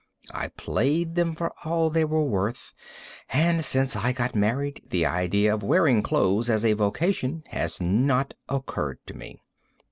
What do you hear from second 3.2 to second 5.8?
and since I got married the idea of